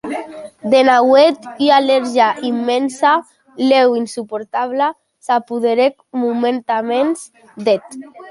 [0.71, 3.11] De nauèth ua alegria immensa,
[3.69, 4.87] lèu insuportabla,
[5.25, 7.19] s’apoderèc momentanèaments
[7.65, 7.91] d’eth.